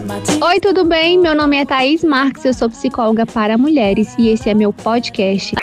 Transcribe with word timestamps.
Oi, 0.00 0.60
tudo 0.60 0.84
bem? 0.84 1.18
Meu 1.18 1.34
nome 1.34 1.56
é 1.56 1.66
Thaís 1.66 2.04
Marques, 2.04 2.44
eu 2.44 2.54
sou 2.54 2.70
psicóloga 2.70 3.26
para 3.26 3.58
mulheres 3.58 4.14
e 4.16 4.28
esse 4.28 4.48
é 4.48 4.54
meu 4.54 4.72
podcast. 4.72 5.56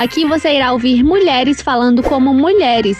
Aqui 0.00 0.24
você 0.24 0.54
irá 0.54 0.72
ouvir 0.72 1.04
mulheres 1.04 1.60
falando 1.60 2.02
como 2.02 2.32
mulheres. 2.32 2.96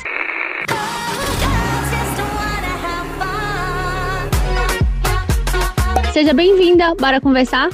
Seja 6.13 6.35
bem-vinda, 6.35 6.95
bora 6.95 7.19
conversar? 7.19 7.71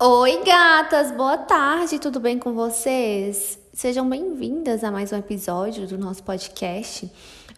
Oi, 0.00 0.42
gatas, 0.46 1.12
boa 1.12 1.36
tarde, 1.36 1.98
tudo 1.98 2.20
bem 2.20 2.38
com 2.38 2.54
vocês? 2.54 3.67
Sejam 3.78 4.08
bem-vindas 4.08 4.82
a 4.82 4.90
mais 4.90 5.12
um 5.12 5.18
episódio 5.18 5.86
do 5.86 5.96
nosso 5.96 6.20
podcast. 6.24 7.08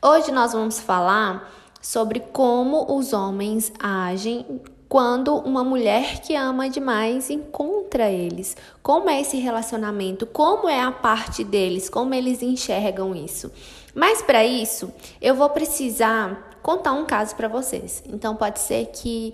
Hoje 0.03 0.31
nós 0.31 0.53
vamos 0.53 0.79
falar 0.79 1.51
sobre 1.81 2.21
como 2.21 2.95
os 2.95 3.15
homens 3.15 3.73
agem 3.79 4.61
quando 4.87 5.35
uma 5.37 5.65
mulher 5.65 6.21
que 6.21 6.35
ama 6.35 6.69
demais 6.69 7.31
encontra 7.31 8.11
eles. 8.11 8.55
Como 8.83 9.09
é 9.09 9.23
esse 9.23 9.39
relacionamento? 9.39 10.27
Como 10.27 10.69
é 10.69 10.83
a 10.83 10.93
parte 10.93 11.43
deles? 11.43 11.89
Como 11.89 12.13
eles 12.13 12.43
enxergam 12.43 13.15
isso? 13.15 13.51
Mas 13.95 14.21
para 14.21 14.45
isso, 14.45 14.93
eu 15.23 15.35
vou 15.35 15.49
precisar 15.49 16.59
contar 16.63 16.93
um 16.93 17.07
caso 17.07 17.35
para 17.35 17.49
vocês. 17.49 18.05
Então 18.07 18.37
pode 18.37 18.61
ser 18.61 18.89
que 18.89 19.33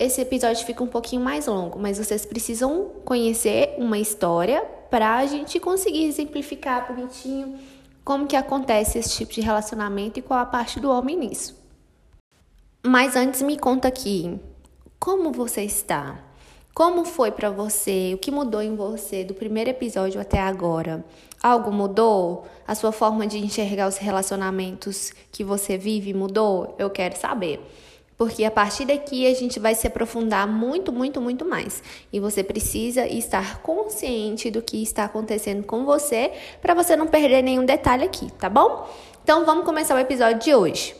esse 0.00 0.20
episódio 0.20 0.66
fique 0.66 0.82
um 0.82 0.88
pouquinho 0.88 1.22
mais 1.22 1.46
longo, 1.46 1.78
mas 1.78 1.96
vocês 1.96 2.26
precisam 2.26 2.90
conhecer 3.04 3.76
uma 3.78 3.98
história 4.00 4.73
para 4.94 5.16
a 5.16 5.26
gente 5.26 5.58
conseguir 5.58 6.04
exemplificar 6.04 6.86
bonitinho 6.86 7.58
como 8.04 8.28
que 8.28 8.36
acontece 8.36 8.96
esse 8.96 9.16
tipo 9.16 9.32
de 9.32 9.40
relacionamento 9.40 10.20
e 10.20 10.22
qual 10.22 10.38
a 10.38 10.46
parte 10.46 10.78
do 10.78 10.88
homem 10.88 11.16
nisso. 11.16 11.60
Mas 12.80 13.16
antes 13.16 13.42
me 13.42 13.58
conta 13.58 13.88
aqui, 13.88 14.38
como 15.00 15.32
você 15.32 15.62
está? 15.62 16.22
Como 16.72 17.04
foi 17.04 17.32
para 17.32 17.50
você? 17.50 18.12
O 18.14 18.18
que 18.18 18.30
mudou 18.30 18.62
em 18.62 18.76
você 18.76 19.24
do 19.24 19.34
primeiro 19.34 19.70
episódio 19.70 20.20
até 20.20 20.38
agora? 20.38 21.04
Algo 21.42 21.72
mudou? 21.72 22.46
A 22.64 22.76
sua 22.76 22.92
forma 22.92 23.26
de 23.26 23.38
enxergar 23.38 23.88
os 23.88 23.96
relacionamentos 23.96 25.12
que 25.32 25.42
você 25.42 25.76
vive 25.76 26.14
mudou? 26.14 26.72
Eu 26.78 26.88
quero 26.88 27.16
saber. 27.18 27.60
Porque 28.16 28.44
a 28.44 28.50
partir 28.50 28.84
daqui 28.84 29.26
a 29.26 29.34
gente 29.34 29.58
vai 29.58 29.74
se 29.74 29.86
aprofundar 29.86 30.46
muito, 30.46 30.92
muito, 30.92 31.20
muito 31.20 31.44
mais. 31.44 31.82
E 32.12 32.20
você 32.20 32.44
precisa 32.44 33.06
estar 33.06 33.60
consciente 33.60 34.50
do 34.50 34.62
que 34.62 34.82
está 34.82 35.04
acontecendo 35.04 35.64
com 35.64 35.84
você 35.84 36.32
para 36.62 36.74
você 36.74 36.94
não 36.96 37.06
perder 37.06 37.42
nenhum 37.42 37.64
detalhe 37.64 38.04
aqui, 38.04 38.30
tá 38.32 38.48
bom? 38.48 38.88
Então 39.22 39.44
vamos 39.44 39.64
começar 39.64 39.94
o 39.94 39.98
episódio 39.98 40.38
de 40.40 40.54
hoje. 40.54 40.94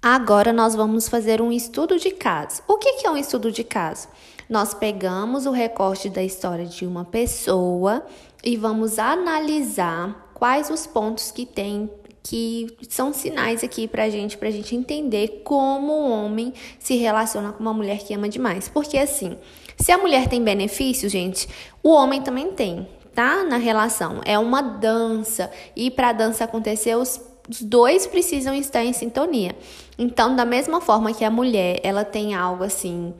Agora 0.00 0.52
nós 0.52 0.74
vamos 0.74 1.08
fazer 1.08 1.40
um 1.40 1.50
estudo 1.50 1.98
de 1.98 2.10
caso. 2.10 2.62
O 2.68 2.76
que 2.76 3.06
é 3.06 3.10
um 3.10 3.16
estudo 3.16 3.50
de 3.50 3.64
caso? 3.64 4.06
Nós 4.48 4.74
pegamos 4.74 5.46
o 5.46 5.50
recorte 5.50 6.10
da 6.10 6.22
história 6.22 6.66
de 6.66 6.86
uma 6.86 7.06
pessoa 7.06 8.04
e 8.42 8.56
vamos 8.56 8.98
analisar 8.98 10.30
quais 10.34 10.68
os 10.68 10.86
pontos 10.86 11.30
que 11.30 11.46
tem 11.46 11.90
que 12.24 12.66
são 12.88 13.12
sinais 13.12 13.62
aqui 13.62 13.86
pra 13.86 14.08
gente, 14.08 14.36
pra 14.36 14.50
gente 14.50 14.74
entender 14.74 15.42
como 15.44 15.92
o 15.92 16.10
homem 16.10 16.52
se 16.78 16.96
relaciona 16.96 17.52
com 17.52 17.60
uma 17.60 17.74
mulher 17.74 17.98
que 17.98 18.14
ama 18.14 18.28
demais. 18.28 18.66
Porque 18.66 18.98
assim, 18.98 19.38
se 19.78 19.92
a 19.92 19.98
mulher 19.98 20.26
tem 20.26 20.42
benefícios, 20.42 21.12
gente, 21.12 21.46
o 21.82 21.90
homem 21.90 22.22
também 22.22 22.50
tem, 22.52 22.88
tá? 23.14 23.44
Na 23.44 23.58
relação. 23.58 24.22
É 24.24 24.38
uma 24.38 24.62
dança. 24.62 25.50
E 25.76 25.90
pra 25.90 26.12
dança 26.12 26.44
acontecer, 26.44 26.96
os 26.96 27.20
os 27.48 27.60
dois 27.62 28.06
precisam 28.06 28.54
estar 28.54 28.82
em 28.84 28.92
sintonia. 28.92 29.54
Então, 29.98 30.34
da 30.34 30.44
mesma 30.44 30.80
forma 30.80 31.12
que 31.12 31.24
a 31.24 31.30
mulher, 31.30 31.78
ela 31.82 32.04
tem 32.04 32.34
algo 32.34 32.64
assim 32.64 33.14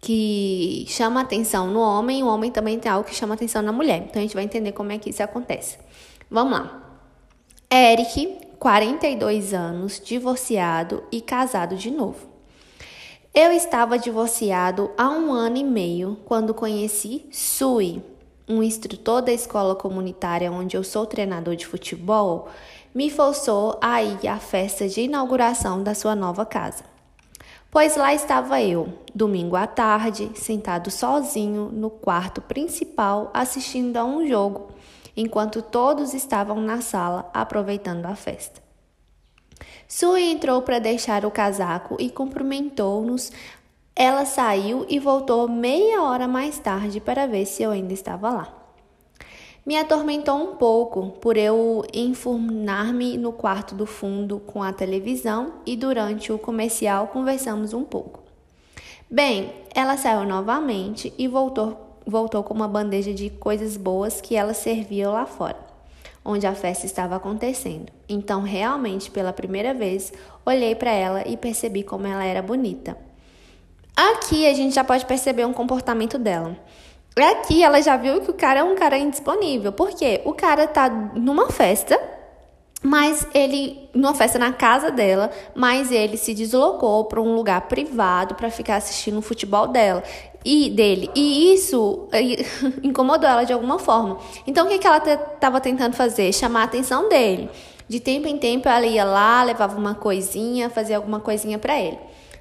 que 0.00 0.84
chama 0.86 1.20
atenção 1.20 1.66
no 1.66 1.80
homem, 1.80 2.22
o 2.22 2.28
homem 2.28 2.52
também 2.52 2.78
tem 2.78 2.90
algo 2.90 3.08
que 3.08 3.14
chama 3.14 3.34
atenção 3.34 3.60
na 3.62 3.72
mulher. 3.72 4.04
Então, 4.08 4.20
a 4.20 4.22
gente 4.22 4.34
vai 4.34 4.44
entender 4.44 4.72
como 4.72 4.92
é 4.92 4.98
que 4.98 5.10
isso 5.10 5.22
acontece. 5.22 5.76
Vamos 6.30 6.52
lá. 6.52 6.87
Eric, 7.70 8.38
42 8.58 9.52
anos, 9.52 10.00
divorciado 10.02 11.04
e 11.12 11.20
casado 11.20 11.76
de 11.76 11.90
novo. 11.90 12.26
Eu 13.34 13.52
estava 13.52 13.98
divorciado 13.98 14.90
há 14.96 15.10
um 15.10 15.30
ano 15.30 15.58
e 15.58 15.64
meio 15.64 16.16
quando 16.24 16.54
conheci 16.54 17.26
Sui, 17.30 18.02
um 18.48 18.62
instrutor 18.62 19.20
da 19.20 19.32
escola 19.32 19.74
comunitária 19.74 20.50
onde 20.50 20.78
eu 20.78 20.82
sou 20.82 21.04
treinador 21.04 21.56
de 21.56 21.66
futebol, 21.66 22.48
me 22.94 23.10
forçou 23.10 23.78
a 23.82 24.02
ir 24.02 24.26
à 24.26 24.38
festa 24.38 24.88
de 24.88 25.02
inauguração 25.02 25.82
da 25.82 25.94
sua 25.94 26.16
nova 26.16 26.46
casa. 26.46 26.84
Pois 27.70 27.98
lá 27.98 28.14
estava 28.14 28.62
eu, 28.62 28.94
domingo 29.14 29.56
à 29.56 29.66
tarde, 29.66 30.30
sentado 30.34 30.90
sozinho 30.90 31.68
no 31.70 31.90
quarto 31.90 32.40
principal 32.40 33.30
assistindo 33.34 33.98
a 33.98 34.04
um 34.06 34.26
jogo 34.26 34.77
enquanto 35.18 35.60
todos 35.60 36.14
estavam 36.14 36.60
na 36.60 36.80
sala 36.80 37.28
aproveitando 37.34 38.06
a 38.06 38.14
festa. 38.14 38.62
Sue 39.88 40.22
entrou 40.22 40.62
para 40.62 40.78
deixar 40.78 41.26
o 41.26 41.30
casaco 41.30 41.96
e 41.98 42.08
cumprimentou-nos. 42.08 43.32
Ela 43.96 44.24
saiu 44.24 44.86
e 44.88 45.00
voltou 45.00 45.48
meia 45.48 46.04
hora 46.04 46.28
mais 46.28 46.60
tarde 46.60 47.00
para 47.00 47.26
ver 47.26 47.46
se 47.46 47.64
eu 47.64 47.72
ainda 47.72 47.92
estava 47.92 48.30
lá. 48.30 48.54
Me 49.66 49.76
atormentou 49.76 50.36
um 50.36 50.54
pouco 50.54 51.10
por 51.20 51.36
eu 51.36 51.84
enfurnar-me 51.92 53.18
no 53.18 53.32
quarto 53.32 53.74
do 53.74 53.86
fundo 53.86 54.38
com 54.38 54.62
a 54.62 54.72
televisão 54.72 55.54
e 55.66 55.74
durante 55.74 56.32
o 56.32 56.38
comercial 56.38 57.08
conversamos 57.08 57.74
um 57.74 57.82
pouco. 57.82 58.22
Bem, 59.10 59.52
ela 59.74 59.96
saiu 59.96 60.24
novamente 60.24 61.12
e 61.18 61.26
voltou 61.26 61.87
voltou 62.08 62.42
com 62.42 62.54
uma 62.54 62.66
bandeja 62.66 63.12
de 63.12 63.28
coisas 63.28 63.76
boas 63.76 64.20
que 64.20 64.34
ela 64.34 64.54
servia 64.54 65.10
lá 65.10 65.26
fora, 65.26 65.58
onde 66.24 66.46
a 66.46 66.54
festa 66.54 66.86
estava 66.86 67.16
acontecendo. 67.16 67.92
Então, 68.08 68.42
realmente, 68.42 69.10
pela 69.10 69.32
primeira 69.32 69.74
vez, 69.74 70.12
olhei 70.44 70.74
para 70.74 70.90
ela 70.90 71.22
e 71.28 71.36
percebi 71.36 71.82
como 71.82 72.06
ela 72.06 72.24
era 72.24 72.40
bonita. 72.40 72.96
Aqui 73.94 74.46
a 74.46 74.54
gente 74.54 74.74
já 74.74 74.82
pode 74.82 75.04
perceber 75.04 75.44
um 75.44 75.52
comportamento 75.52 76.18
dela. 76.18 76.56
Aqui 77.14 77.62
ela 77.62 77.82
já 77.82 77.96
viu 77.96 78.20
que 78.20 78.30
o 78.30 78.34
cara 78.34 78.60
é 78.60 78.64
um 78.64 78.74
cara 78.74 78.96
indisponível. 78.96 79.72
Por 79.72 79.90
quê? 79.90 80.22
O 80.24 80.32
cara 80.32 80.66
tá 80.66 80.88
numa 80.88 81.50
festa 81.50 82.00
mas 82.82 83.26
ele, 83.34 83.88
numa 83.92 84.14
festa 84.14 84.38
na 84.38 84.52
casa 84.52 84.90
dela, 84.90 85.30
mas 85.54 85.90
ele 85.90 86.16
se 86.16 86.32
deslocou 86.32 87.04
para 87.06 87.20
um 87.20 87.34
lugar 87.34 87.62
privado 87.62 88.34
para 88.34 88.50
ficar 88.50 88.76
assistindo 88.76 89.18
o 89.18 89.22
futebol 89.22 89.66
dela 89.66 90.02
e 90.44 90.70
dele. 90.70 91.10
E 91.14 91.52
isso 91.52 92.08
incomodou 92.82 93.28
ela 93.28 93.44
de 93.44 93.52
alguma 93.52 93.78
forma. 93.78 94.18
Então 94.46 94.66
o 94.66 94.68
que, 94.68 94.78
que 94.78 94.86
ela 94.86 94.98
estava 94.98 95.60
tentando 95.60 95.94
fazer? 95.96 96.32
Chamar 96.32 96.62
a 96.62 96.64
atenção 96.64 97.08
dele. 97.08 97.50
De 97.88 97.98
tempo 97.98 98.28
em 98.28 98.38
tempo 98.38 98.68
ela 98.68 98.86
ia 98.86 99.04
lá, 99.04 99.42
levava 99.42 99.76
uma 99.76 99.94
coisinha, 99.94 100.70
fazia 100.70 100.96
alguma 100.96 101.18
coisinha 101.18 101.58
para 101.58 101.80
ele. 101.80 101.98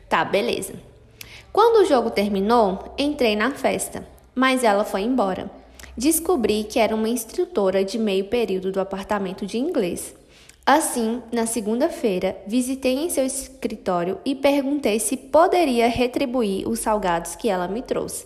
Tá, 0.07 0.23
beleza. 0.23 0.73
Quando 1.51 1.83
o 1.83 1.85
jogo 1.85 2.11
terminou, 2.11 2.93
entrei 2.97 3.35
na 3.35 3.51
festa, 3.51 4.05
mas 4.35 4.63
ela 4.63 4.83
foi 4.83 5.01
embora. 5.01 5.49
Descobri 5.97 6.63
que 6.63 6.77
era 6.77 6.93
uma 6.93 7.09
instrutora 7.09 7.83
de 7.83 7.97
meio 7.97 8.25
período 8.25 8.71
do 8.71 8.79
apartamento 8.79 9.47
de 9.47 9.57
inglês. 9.57 10.13
Assim, 10.69 11.23
na 11.31 11.45
segunda-feira, 11.45 12.37
visitei 12.45 12.95
em 12.95 13.09
seu 13.09 13.25
escritório 13.25 14.17
e 14.25 14.35
perguntei 14.35 14.99
se 14.99 15.15
poderia 15.15 15.87
retribuir 15.87 16.67
os 16.67 16.81
salgados 16.81 17.37
que 17.37 17.47
ela 17.47 17.69
me 17.69 17.81
trouxe. 17.81 18.25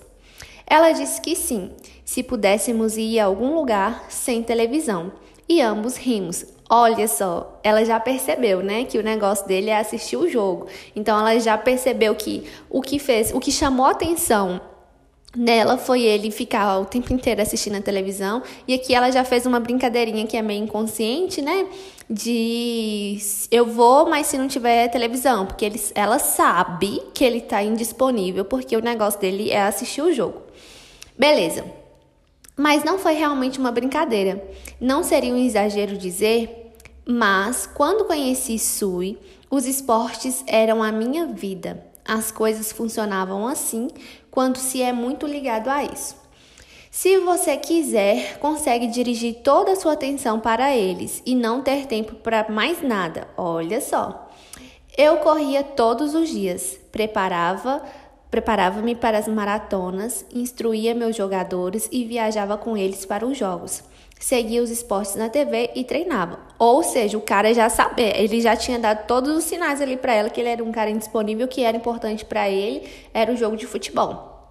Ela 0.65 0.91
disse 0.91 1.21
que 1.21 1.35
sim, 1.35 1.69
se 2.03 2.23
pudéssemos 2.23 2.97
ir 2.97 3.19
a 3.19 3.25
algum 3.25 3.53
lugar 3.53 4.07
sem 4.09 4.41
televisão. 4.41 5.11
E 5.47 5.61
ambos 5.61 5.97
rimos. 5.97 6.43
Olha 6.67 7.07
só, 7.07 7.59
ela 7.63 7.85
já 7.85 7.99
percebeu, 7.99 8.63
né, 8.63 8.85
que 8.85 8.97
o 8.97 9.03
negócio 9.03 9.47
dele 9.47 9.69
é 9.69 9.77
assistir 9.77 10.17
o 10.17 10.27
jogo. 10.27 10.65
Então 10.95 11.19
ela 11.19 11.39
já 11.39 11.55
percebeu 11.59 12.15
que 12.15 12.45
o 12.71 12.81
que 12.81 12.97
fez, 12.97 13.31
o 13.31 13.39
que 13.39 13.51
chamou 13.51 13.85
atenção 13.85 14.59
Nela 15.35 15.77
foi 15.77 16.01
ele 16.01 16.29
ficar 16.29 16.79
o 16.79 16.85
tempo 16.85 17.13
inteiro 17.13 17.41
assistindo 17.41 17.77
a 17.77 17.81
televisão. 17.81 18.43
E 18.67 18.73
aqui 18.73 18.93
ela 18.93 19.09
já 19.11 19.23
fez 19.23 19.45
uma 19.45 19.61
brincadeirinha 19.61 20.27
que 20.27 20.35
é 20.35 20.41
meio 20.41 20.63
inconsciente, 20.63 21.41
né? 21.41 21.67
De 22.09 23.17
eu 23.49 23.65
vou, 23.65 24.09
mas 24.09 24.27
se 24.27 24.37
não 24.37 24.47
tiver 24.49 24.89
televisão. 24.89 25.45
Porque 25.45 25.63
ele, 25.63 25.81
ela 25.95 26.19
sabe 26.19 27.01
que 27.13 27.23
ele 27.23 27.39
tá 27.39 27.63
indisponível, 27.63 28.43
porque 28.43 28.75
o 28.75 28.81
negócio 28.81 29.21
dele 29.21 29.49
é 29.49 29.61
assistir 29.61 30.01
o 30.01 30.13
jogo. 30.13 30.41
Beleza. 31.17 31.63
Mas 32.57 32.83
não 32.83 32.99
foi 32.99 33.13
realmente 33.13 33.57
uma 33.57 33.71
brincadeira. 33.71 34.43
Não 34.81 35.01
seria 35.01 35.33
um 35.33 35.37
exagero 35.37 35.97
dizer, 35.97 36.73
mas 37.05 37.65
quando 37.65 38.03
conheci 38.03 38.59
Sui, 38.59 39.17
os 39.49 39.65
esportes 39.65 40.43
eram 40.45 40.83
a 40.83 40.91
minha 40.91 41.25
vida. 41.25 41.85
As 42.03 42.31
coisas 42.31 42.71
funcionavam 42.71 43.47
assim 43.47 43.87
quando 44.31 44.57
se 44.57 44.81
é 44.81 44.91
muito 44.91 45.27
ligado 45.27 45.67
a 45.67 45.83
isso. 45.83 46.15
Se 46.89 47.19
você 47.19 47.55
quiser, 47.57 48.39
consegue 48.39 48.87
dirigir 48.87 49.35
toda 49.43 49.73
a 49.73 49.75
sua 49.75 49.93
atenção 49.93 50.39
para 50.39 50.75
eles 50.75 51.21
e 51.25 51.35
não 51.35 51.61
ter 51.61 51.85
tempo 51.85 52.15
para 52.15 52.49
mais 52.49 52.81
nada. 52.81 53.27
Olha 53.37 53.79
só. 53.79 54.29
Eu 54.97 55.17
corria 55.17 55.63
todos 55.63 56.15
os 56.15 56.29
dias, 56.29 56.79
preparava 56.91 57.81
Preparava-me 58.31 58.95
para 58.95 59.17
as 59.17 59.27
maratonas, 59.27 60.25
instruía 60.33 60.95
meus 60.95 61.17
jogadores 61.17 61.89
e 61.91 62.05
viajava 62.05 62.57
com 62.57 62.77
eles 62.77 63.05
para 63.05 63.25
os 63.25 63.37
jogos. 63.37 63.83
Seguia 64.21 64.61
os 64.61 64.69
esportes 64.69 65.15
na 65.15 65.29
TV 65.29 65.71
e 65.73 65.83
treinava. 65.83 66.37
Ou 66.59 66.83
seja, 66.83 67.17
o 67.17 67.21
cara 67.21 67.55
já 67.55 67.67
sabia, 67.69 68.15
ele 68.21 68.39
já 68.39 68.55
tinha 68.55 68.77
dado 68.77 69.07
todos 69.07 69.35
os 69.35 69.43
sinais 69.43 69.81
ali 69.81 69.97
para 69.97 70.13
ela 70.13 70.29
que 70.29 70.39
ele 70.39 70.47
era 70.47 70.63
um 70.63 70.71
cara 70.71 70.91
indisponível, 70.91 71.47
que 71.47 71.63
era 71.63 71.75
importante 71.75 72.23
para 72.23 72.47
ele, 72.47 72.87
era 73.15 73.33
o 73.33 73.35
jogo 73.35 73.57
de 73.57 73.65
futebol. 73.65 74.47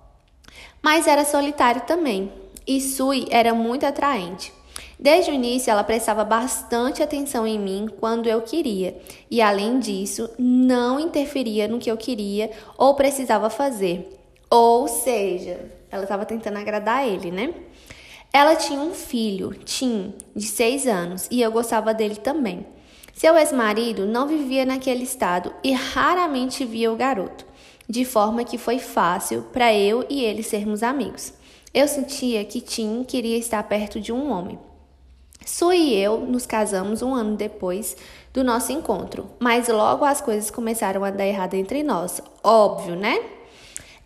Mas 0.82 1.06
era 1.06 1.24
solitário 1.24 1.82
também. 1.82 2.32
E 2.66 2.80
Sui 2.80 3.28
era 3.30 3.54
muito 3.54 3.86
atraente. 3.86 4.52
Desde 4.98 5.30
o 5.30 5.34
início, 5.34 5.70
ela 5.70 5.84
prestava 5.84 6.24
bastante 6.24 7.00
atenção 7.00 7.46
em 7.46 7.58
mim 7.58 7.88
quando 8.00 8.28
eu 8.28 8.42
queria, 8.42 9.00
e 9.30 9.40
além 9.40 9.78
disso, 9.78 10.28
não 10.36 10.98
interferia 10.98 11.68
no 11.68 11.78
que 11.78 11.90
eu 11.90 11.96
queria 11.96 12.50
ou 12.76 12.94
precisava 12.94 13.48
fazer. 13.48 14.18
Ou 14.50 14.88
seja, 14.88 15.60
ela 15.92 16.02
estava 16.02 16.26
tentando 16.26 16.58
agradar 16.58 17.06
ele, 17.06 17.30
né? 17.30 17.54
Ela 18.32 18.54
tinha 18.54 18.80
um 18.80 18.94
filho, 18.94 19.52
Tim, 19.64 20.14
de 20.34 20.46
seis 20.46 20.86
anos, 20.86 21.26
e 21.30 21.42
eu 21.42 21.50
gostava 21.50 21.92
dele 21.92 22.16
também. 22.16 22.64
Seu 23.12 23.36
ex-marido 23.36 24.06
não 24.06 24.28
vivia 24.28 24.64
naquele 24.64 25.02
estado 25.02 25.52
e 25.64 25.72
raramente 25.72 26.64
via 26.64 26.92
o 26.92 26.96
garoto, 26.96 27.44
de 27.88 28.04
forma 28.04 28.44
que 28.44 28.56
foi 28.56 28.78
fácil 28.78 29.42
para 29.52 29.74
eu 29.74 30.06
e 30.08 30.24
ele 30.24 30.42
sermos 30.42 30.82
amigos. 30.82 31.32
Eu 31.74 31.86
sentia 31.88 32.44
que 32.44 32.60
Tim 32.60 33.04
queria 33.04 33.36
estar 33.36 33.62
perto 33.64 34.00
de 34.00 34.12
um 34.12 34.30
homem. 34.30 34.58
Su 35.44 35.72
e 35.72 35.94
eu 35.94 36.20
nos 36.20 36.46
casamos 36.46 37.02
um 37.02 37.14
ano 37.14 37.36
depois 37.36 37.96
do 38.32 38.44
nosso 38.44 38.70
encontro, 38.70 39.26
mas 39.40 39.68
logo 39.68 40.04
as 40.04 40.20
coisas 40.20 40.50
começaram 40.50 41.02
a 41.02 41.10
dar 41.10 41.26
errado 41.26 41.54
entre 41.54 41.82
nós. 41.82 42.22
Óbvio, 42.44 42.94
né? 42.94 43.39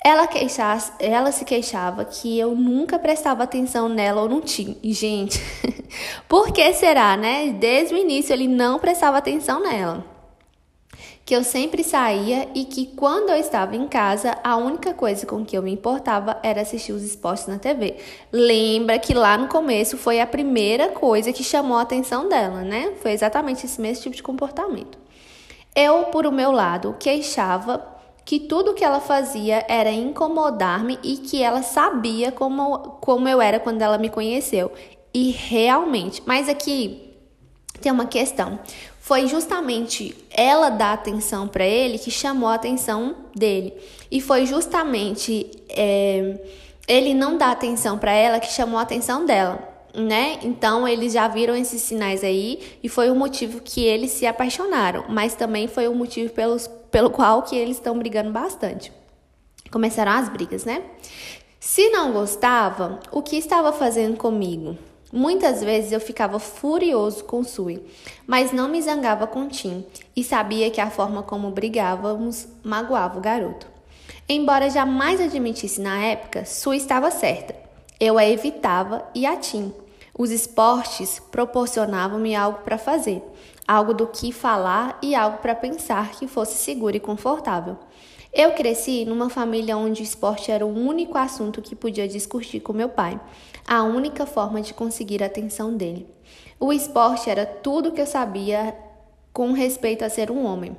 Ela, 0.06 0.26
queixava, 0.26 0.92
ela 0.98 1.32
se 1.32 1.46
queixava 1.46 2.04
que 2.04 2.38
eu 2.38 2.54
nunca 2.54 2.98
prestava 2.98 3.42
atenção 3.42 3.88
nela 3.88 4.20
ou 4.20 4.28
no 4.28 4.42
Tim. 4.42 4.76
Gente, 4.84 5.40
por 6.28 6.52
que 6.52 6.74
será, 6.74 7.16
né? 7.16 7.56
Desde 7.58 7.94
o 7.94 7.98
início 7.98 8.34
ele 8.34 8.46
não 8.46 8.78
prestava 8.78 9.16
atenção 9.16 9.62
nela 9.62 10.14
que 11.24 11.34
eu 11.34 11.42
sempre 11.42 11.82
saía 11.82 12.48
e 12.54 12.66
que 12.66 12.86
quando 12.86 13.30
eu 13.30 13.36
estava 13.36 13.74
em 13.74 13.88
casa, 13.88 14.36
a 14.44 14.56
única 14.56 14.92
coisa 14.92 15.24
com 15.26 15.44
que 15.44 15.56
eu 15.56 15.62
me 15.62 15.72
importava 15.72 16.38
era 16.42 16.60
assistir 16.60 16.92
os 16.92 17.02
esportes 17.02 17.46
na 17.46 17.58
TV. 17.58 17.96
Lembra 18.30 18.98
que 18.98 19.14
lá 19.14 19.38
no 19.38 19.48
começo 19.48 19.96
foi 19.96 20.20
a 20.20 20.26
primeira 20.26 20.88
coisa 20.88 21.32
que 21.32 21.42
chamou 21.42 21.78
a 21.78 21.82
atenção 21.82 22.28
dela, 22.28 22.60
né? 22.60 22.92
Foi 23.00 23.12
exatamente 23.12 23.64
esse 23.64 23.80
mesmo 23.80 24.02
tipo 24.02 24.16
de 24.16 24.22
comportamento. 24.22 24.98
Eu, 25.74 26.04
por 26.04 26.26
o 26.26 26.32
meu 26.32 26.52
lado, 26.52 26.94
queixava 27.00 27.93
que 28.24 28.40
tudo 28.40 28.74
que 28.74 28.84
ela 28.84 29.00
fazia 29.00 29.64
era 29.68 29.90
incomodar-me 29.90 30.98
e 31.02 31.16
que 31.18 31.42
ela 31.42 31.62
sabia 31.62 32.32
como, 32.32 32.78
como 33.00 33.28
eu 33.28 33.40
era 33.40 33.60
quando 33.60 33.82
ela 33.82 33.98
me 33.98 34.08
conheceu. 34.08 34.72
E 35.12 35.30
realmente, 35.30 36.22
mas 36.26 36.48
aqui 36.48 37.12
tem 37.80 37.92
uma 37.92 38.06
questão 38.06 38.58
foi 39.04 39.26
justamente 39.26 40.16
ela 40.30 40.70
dar 40.70 40.94
atenção 40.94 41.46
para 41.46 41.66
ele 41.66 41.98
que 41.98 42.10
chamou 42.10 42.48
a 42.48 42.54
atenção 42.54 43.14
dele. 43.36 43.74
E 44.10 44.18
foi 44.18 44.46
justamente 44.46 45.50
é, 45.68 46.40
ele 46.88 47.12
não 47.12 47.36
dar 47.36 47.50
atenção 47.50 47.98
para 47.98 48.12
ela 48.12 48.40
que 48.40 48.50
chamou 48.50 48.78
a 48.78 48.82
atenção 48.82 49.26
dela. 49.26 49.58
Né? 49.94 50.38
Então 50.42 50.88
eles 50.88 51.12
já 51.12 51.28
viram 51.28 51.54
esses 51.54 51.82
sinais 51.82 52.24
aí 52.24 52.78
e 52.82 52.88
foi 52.88 53.10
o 53.10 53.14
motivo 53.14 53.60
que 53.60 53.84
eles 53.84 54.10
se 54.10 54.26
apaixonaram, 54.26 55.04
mas 55.10 55.34
também 55.34 55.68
foi 55.68 55.86
o 55.86 55.94
motivo 55.94 56.32
pelos, 56.32 56.66
pelo 56.94 57.10
qual 57.10 57.42
que 57.42 57.56
eles 57.56 57.76
estão 57.76 57.98
brigando 57.98 58.30
bastante. 58.30 58.92
Começaram 59.68 60.12
as 60.12 60.28
brigas, 60.28 60.64
né? 60.64 60.80
Se 61.58 61.88
não 61.88 62.12
gostava, 62.12 63.00
o 63.10 63.20
que 63.20 63.34
estava 63.34 63.72
fazendo 63.72 64.16
comigo? 64.16 64.78
Muitas 65.12 65.60
vezes 65.60 65.90
eu 65.90 65.98
ficava 65.98 66.38
furioso 66.38 67.24
com 67.24 67.42
Sui, 67.42 67.82
mas 68.28 68.52
não 68.52 68.68
me 68.68 68.80
zangava 68.80 69.26
com 69.26 69.48
Tim 69.48 69.84
e 70.14 70.22
sabia 70.22 70.70
que 70.70 70.80
a 70.80 70.88
forma 70.88 71.24
como 71.24 71.50
brigávamos 71.50 72.46
magoava 72.62 73.18
o 73.18 73.20
garoto. 73.20 73.66
Embora 74.28 74.70
jamais 74.70 75.20
admitisse 75.20 75.80
na 75.80 75.98
época, 75.98 76.44
Sui 76.44 76.76
estava 76.76 77.10
certa. 77.10 77.56
Eu 77.98 78.16
a 78.16 78.24
evitava 78.24 79.04
e 79.12 79.26
a 79.26 79.36
Tim. 79.36 79.74
Os 80.16 80.30
esportes 80.30 81.20
proporcionavam-me 81.32 82.36
algo 82.36 82.60
para 82.60 82.78
fazer, 82.78 83.20
algo 83.66 83.94
do 83.94 84.06
que 84.06 84.32
falar 84.32 84.98
e 85.02 85.14
algo 85.14 85.38
para 85.38 85.54
pensar 85.54 86.12
que 86.12 86.26
fosse 86.26 86.58
seguro 86.58 86.96
e 86.96 87.00
confortável. 87.00 87.76
Eu 88.32 88.52
cresci 88.52 89.04
numa 89.04 89.30
família 89.30 89.76
onde 89.76 90.02
o 90.02 90.04
esporte 90.04 90.50
era 90.50 90.66
o 90.66 90.74
único 90.74 91.16
assunto 91.16 91.62
que 91.62 91.76
podia 91.76 92.08
discutir 92.08 92.60
com 92.60 92.72
meu 92.72 92.88
pai, 92.88 93.20
a 93.66 93.82
única 93.84 94.26
forma 94.26 94.60
de 94.60 94.74
conseguir 94.74 95.22
a 95.22 95.26
atenção 95.26 95.76
dele. 95.76 96.06
O 96.58 96.72
esporte 96.72 97.30
era 97.30 97.46
tudo 97.46 97.92
que 97.92 98.00
eu 98.00 98.06
sabia 98.06 98.76
com 99.32 99.52
respeito 99.52 100.04
a 100.04 100.08
ser 100.08 100.30
um 100.30 100.44
homem. 100.44 100.76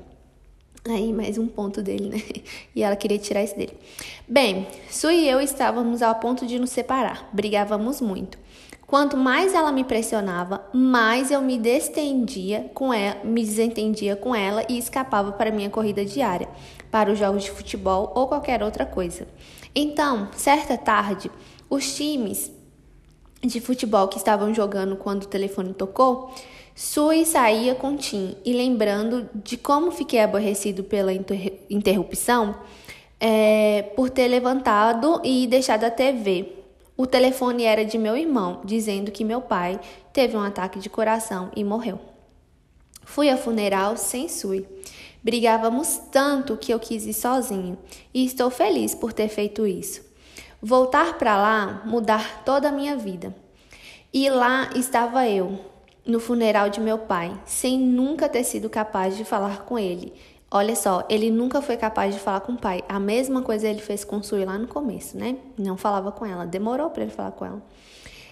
Aí, 0.88 1.12
mais 1.12 1.38
um 1.38 1.48
ponto 1.48 1.82
dele, 1.82 2.10
né? 2.10 2.22
E 2.76 2.84
ela 2.84 2.96
queria 2.96 3.18
tirar 3.18 3.44
isso 3.44 3.58
dele. 3.58 3.74
Bem, 4.28 4.68
Su 4.90 5.10
e 5.10 5.28
eu 5.28 5.42
estávamos 5.42 6.02
ao 6.02 6.16
ponto 6.16 6.46
de 6.46 6.60
nos 6.60 6.70
separar. 6.70 7.28
Brigávamos 7.34 8.00
muito. 8.02 8.38
Quanto 8.88 9.18
mais 9.18 9.56
ela 9.56 9.72
me 9.72 9.84
pressionava, 9.84 10.64
mais 10.72 11.32
eu 11.32 11.42
me 11.42 11.58
destendia 11.58 12.70
com 12.74 12.94
ela, 12.94 13.24
me 13.24 13.44
desentendia 13.44 14.16
com 14.16 14.36
ela 14.36 14.64
e 14.70 14.78
escapava 14.78 15.32
para 15.32 15.50
minha 15.50 15.72
corrida 15.72 16.06
diária, 16.06 16.48
para 16.92 17.12
os 17.12 17.18
jogos 17.18 17.44
de 17.44 17.52
futebol 17.52 18.12
ou 18.16 18.28
qualquer 18.28 18.62
outra 18.62 18.86
coisa. 18.86 19.28
Então, 19.74 20.30
certa 20.34 20.78
tarde, 20.78 21.32
os 21.68 21.96
times 21.96 22.52
de 23.42 23.60
futebol 23.60 24.08
que 24.08 24.18
estavam 24.18 24.54
jogando 24.54 24.96
quando 24.96 25.24
o 25.24 25.28
telefone 25.28 25.74
tocou, 25.74 26.32
Sui 26.76 27.26
saía 27.26 27.74
com 27.74 27.96
Tim 27.96 28.36
e 28.46 28.54
lembrando 28.54 29.30
de 29.34 29.58
como 29.58 29.92
fiquei 29.92 30.20
aborrecido 30.20 30.84
pela 30.84 31.12
interrupção 31.70 32.56
é, 33.20 33.82
por 33.96 34.10
ter 34.10 34.28
levantado 34.28 35.22
e 35.24 35.48
deixado 35.48 35.86
a 35.86 35.90
TV 35.90 36.65
o 36.98 37.06
telefone 37.06 37.64
era 37.64 37.84
de 37.84 37.98
meu 37.98 38.16
irmão, 38.16 38.62
dizendo 38.64 39.12
que 39.12 39.26
meu 39.26 39.42
pai 39.42 39.80
teve 40.14 40.38
um 40.38 40.42
ataque 40.42 40.80
de 40.80 40.90
coração 40.90 41.52
e 41.56 41.64
morreu. 41.64 42.00
Fui 43.04 43.30
ao 43.30 43.38
funeral 43.38 43.98
sem 43.98 44.30
Sui. 44.30 44.66
Brigávamos 45.22 46.00
tanto 46.12 46.56
que 46.56 46.74
eu 46.74 46.80
quis 46.80 47.06
ir 47.06 47.14
sozinho 47.14 47.78
e 48.14 48.26
estou 48.26 48.50
feliz 48.50 48.96
por 48.96 49.12
ter 49.12 49.28
feito 49.28 49.68
isso. 49.68 50.04
Voltar 50.62 51.18
para 51.18 51.36
lá, 51.36 51.82
mudar 51.86 52.44
toda 52.46 52.70
a 52.70 52.72
minha 52.72 52.96
vida. 52.96 53.36
E 54.14 54.30
lá 54.30 54.70
estava 54.76 55.28
eu, 55.28 55.60
no 56.06 56.20
funeral 56.20 56.70
de 56.70 56.80
meu 56.80 57.00
pai, 57.00 57.38
sem 57.46 57.78
nunca 57.78 58.30
ter 58.30 58.44
sido 58.44 58.70
capaz 58.70 59.18
de 59.18 59.26
falar 59.26 59.66
com 59.66 59.78
ele 59.78 60.14
Olha 60.58 60.74
só, 60.74 61.06
ele 61.10 61.30
nunca 61.30 61.62
foi 61.62 61.76
capaz 61.76 62.16
de 62.16 62.22
falar 62.22 62.40
com 62.40 62.54
o 62.54 62.58
pai. 62.58 62.82
A 62.88 62.98
mesma 62.98 63.42
coisa 63.42 63.68
ele 63.68 63.82
fez 63.82 64.06
com 64.06 64.24
Sui 64.24 64.46
lá 64.46 64.58
no 64.58 64.70
começo, 64.70 65.18
né? 65.18 65.36
Não 65.58 65.76
falava 65.76 66.14
com 66.14 66.26
ela, 66.26 66.46
demorou 66.46 66.90
para 66.90 67.04
ele 67.04 67.12
falar 67.12 67.32
com 67.32 67.46
ela. 67.46 67.62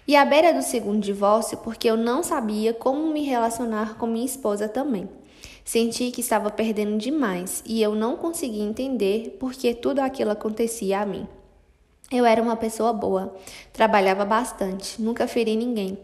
E 0.07 0.15
à 0.15 0.23
beira 0.23 0.53
do 0.53 0.61
segundo 0.61 1.01
divórcio, 1.01 1.57
porque 1.57 1.85
eu 1.85 1.97
não 1.97 2.23
sabia 2.23 2.73
como 2.73 3.11
me 3.11 3.25
relacionar 3.25 3.95
com 3.97 4.07
minha 4.07 4.25
esposa 4.25 4.69
também. 4.69 5.09
Senti 5.65 6.11
que 6.11 6.21
estava 6.21 6.49
perdendo 6.49 6.97
demais 6.97 7.61
e 7.65 7.81
eu 7.83 7.93
não 7.93 8.15
conseguia 8.15 8.63
entender 8.63 9.35
por 9.37 9.51
que 9.51 9.73
tudo 9.73 9.99
aquilo 9.99 10.31
acontecia 10.31 11.01
a 11.01 11.05
mim. 11.05 11.27
Eu 12.09 12.25
era 12.25 12.41
uma 12.41 12.55
pessoa 12.55 12.93
boa, 12.93 13.35
trabalhava 13.73 14.23
bastante, 14.23 15.01
nunca 15.01 15.27
feri 15.27 15.57
ninguém. 15.57 15.97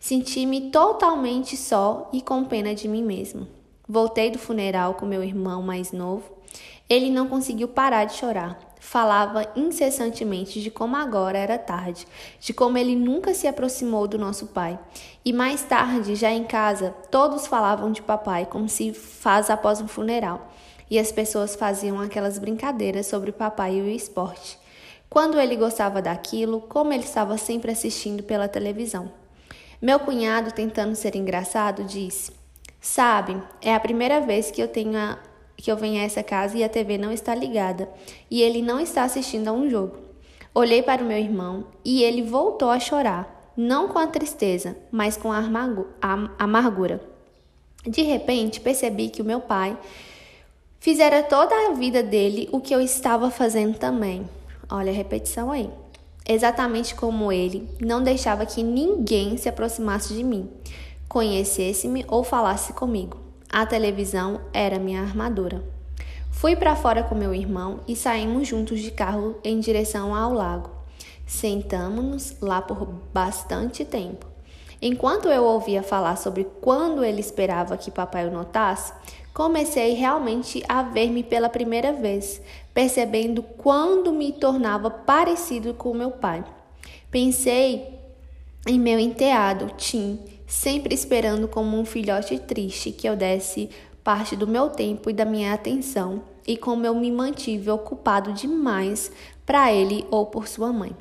Senti-me 0.00 0.70
totalmente 0.70 1.54
só 1.54 2.08
e 2.14 2.22
com 2.22 2.44
pena 2.44 2.74
de 2.74 2.88
mim 2.88 3.02
mesmo. 3.02 3.46
Voltei 3.88 4.30
do 4.30 4.38
funeral 4.38 4.94
com 4.94 5.06
meu 5.06 5.22
irmão 5.22 5.62
mais 5.62 5.92
novo. 5.92 6.24
Ele 6.88 7.10
não 7.10 7.28
conseguiu 7.28 7.68
parar 7.68 8.04
de 8.04 8.14
chorar. 8.14 8.58
Falava 8.80 9.46
incessantemente 9.56 10.60
de 10.60 10.70
como 10.70 10.96
agora 10.96 11.38
era 11.38 11.58
tarde, 11.58 12.06
de 12.40 12.52
como 12.52 12.78
ele 12.78 12.94
nunca 12.94 13.34
se 13.34 13.46
aproximou 13.46 14.06
do 14.06 14.18
nosso 14.18 14.48
pai. 14.48 14.78
E 15.24 15.32
mais 15.32 15.62
tarde, 15.62 16.14
já 16.14 16.30
em 16.30 16.44
casa, 16.44 16.94
todos 17.10 17.46
falavam 17.46 17.90
de 17.90 18.02
papai 18.02 18.46
como 18.46 18.68
se 18.68 18.92
faz 18.92 19.50
após 19.50 19.80
um 19.80 19.88
funeral. 19.88 20.52
E 20.88 20.98
as 20.98 21.10
pessoas 21.10 21.56
faziam 21.56 22.00
aquelas 22.00 22.38
brincadeiras 22.38 23.06
sobre 23.06 23.32
papai 23.32 23.76
e 23.76 23.82
o 23.82 23.88
esporte. 23.88 24.58
Quando 25.08 25.38
ele 25.40 25.56
gostava 25.56 26.02
daquilo, 26.02 26.60
como 26.60 26.92
ele 26.92 27.04
estava 27.04 27.38
sempre 27.38 27.72
assistindo 27.72 28.22
pela 28.22 28.48
televisão. 28.48 29.10
Meu 29.80 30.00
cunhado, 30.00 30.52
tentando 30.52 30.94
ser 30.94 31.16
engraçado, 31.16 31.84
disse: 31.84 32.32
Sabe, 32.80 33.36
é 33.60 33.74
a 33.74 33.80
primeira 33.80 34.20
vez 34.20 34.50
que 34.50 34.62
eu 34.62 34.68
tenho 34.68 34.96
a, 34.96 35.18
que 35.56 35.70
eu 35.70 35.76
venho 35.76 36.00
a 36.00 36.04
essa 36.04 36.22
casa 36.22 36.56
e 36.56 36.62
a 36.62 36.68
TV 36.68 36.98
não 36.98 37.10
está 37.10 37.34
ligada 37.34 37.88
e 38.30 38.42
ele 38.42 38.62
não 38.62 38.78
está 38.78 39.02
assistindo 39.04 39.48
a 39.48 39.52
um 39.52 39.68
jogo. 39.68 39.96
Olhei 40.54 40.82
para 40.82 41.02
o 41.02 41.06
meu 41.06 41.18
irmão 41.18 41.66
e 41.84 42.02
ele 42.02 42.22
voltou 42.22 42.70
a 42.70 42.80
chorar, 42.80 43.52
não 43.56 43.88
com 43.88 43.98
a 43.98 44.06
tristeza, 44.06 44.76
mas 44.90 45.16
com 45.16 45.30
a 45.32 45.42
amargura. 46.38 47.00
De 47.86 48.02
repente, 48.02 48.60
percebi 48.60 49.08
que 49.08 49.22
o 49.22 49.24
meu 49.24 49.40
pai 49.40 49.76
fizera 50.80 51.22
toda 51.22 51.54
a 51.54 51.72
vida 51.72 52.02
dele 52.02 52.48
o 52.52 52.60
que 52.60 52.74
eu 52.74 52.80
estava 52.80 53.30
fazendo 53.30 53.78
também. 53.78 54.28
Olha 54.68 54.90
a 54.90 54.94
repetição 54.94 55.50
aí. 55.50 55.70
Exatamente 56.28 56.94
como 56.94 57.30
ele, 57.30 57.68
não 57.80 58.02
deixava 58.02 58.44
que 58.44 58.62
ninguém 58.62 59.36
se 59.36 59.48
aproximasse 59.48 60.12
de 60.12 60.24
mim, 60.24 60.50
conhecesse-me 61.08 62.04
ou 62.08 62.22
falasse 62.22 62.72
comigo. 62.72 63.18
A 63.50 63.64
televisão 63.64 64.40
era 64.52 64.78
minha 64.78 65.00
armadura. 65.00 65.62
Fui 66.30 66.54
para 66.54 66.76
fora 66.76 67.02
com 67.02 67.14
meu 67.14 67.34
irmão 67.34 67.80
e 67.88 67.96
saímos 67.96 68.46
juntos 68.46 68.80
de 68.80 68.90
carro 68.90 69.36
em 69.42 69.58
direção 69.58 70.14
ao 70.14 70.32
lago. 70.32 70.70
Sentamos-nos 71.26 72.36
lá 72.40 72.60
por 72.60 72.86
bastante 73.12 73.84
tempo. 73.84 74.26
Enquanto 74.80 75.28
eu 75.28 75.44
ouvia 75.44 75.82
falar 75.82 76.16
sobre 76.16 76.44
quando 76.60 77.02
ele 77.02 77.20
esperava 77.20 77.78
que 77.78 77.90
papai 77.90 78.28
o 78.28 78.30
notasse, 78.30 78.92
comecei 79.32 79.94
realmente 79.94 80.62
a 80.68 80.82
ver-me 80.82 81.22
pela 81.22 81.48
primeira 81.48 81.92
vez, 81.92 82.40
percebendo 82.74 83.42
quando 83.42 84.12
me 84.12 84.32
tornava 84.32 84.90
parecido 84.90 85.72
com 85.72 85.94
meu 85.94 86.10
pai. 86.10 86.44
Pensei 87.10 87.98
em 88.66 88.78
meu 88.78 88.98
enteado, 88.98 89.72
Tim, 89.76 90.20
sempre 90.46 90.94
esperando 90.94 91.48
como 91.48 91.78
um 91.78 91.84
filhote 91.84 92.38
triste 92.38 92.92
que 92.92 93.08
eu 93.08 93.16
desse 93.16 93.68
parte 94.04 94.36
do 94.36 94.46
meu 94.46 94.70
tempo 94.70 95.10
e 95.10 95.12
da 95.12 95.24
minha 95.24 95.52
atenção, 95.52 96.22
e 96.46 96.56
como 96.56 96.86
eu 96.86 96.94
me 96.94 97.10
mantive 97.10 97.70
ocupado 97.70 98.32
demais 98.32 99.10
para 99.44 99.72
ele 99.72 100.06
ou 100.10 100.26
por 100.26 100.46
sua 100.46 100.72
mãe. 100.72 100.94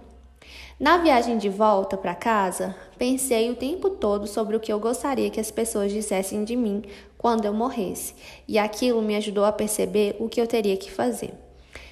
Na 0.80 0.98
viagem 0.98 1.38
de 1.38 1.48
volta 1.48 1.96
para 1.96 2.16
casa, 2.16 2.76
pensei 2.98 3.50
o 3.50 3.56
tempo 3.56 3.92
todo 3.92 4.28
sobre 4.28 4.58
o 4.58 4.60
que 4.60 4.74
eu 4.74 4.80
gostaria 4.80 5.30
que 5.30 5.40
as 5.40 5.52
pessoas 5.52 5.92
dissessem 5.92 6.44
de 6.44 6.56
mim 6.56 6.84
quando 7.18 7.46
eu 7.46 7.54
morresse, 7.54 8.14
e 8.48 8.58
aquilo 8.58 9.02
me 9.02 9.16
ajudou 9.16 9.46
a 9.46 9.52
perceber 9.52 10.16
o 10.20 10.28
que 10.28 10.42
eu 10.42 10.48
teria 10.48 10.76
que 10.76 10.92
fazer. 10.92 11.45